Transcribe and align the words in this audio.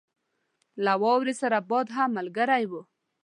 له 0.83 0.93
واورې 1.01 1.33
سره 1.41 1.57
باد 1.69 1.87
هم 1.95 2.09
ملګری 2.17 2.63
وو. 2.67 2.81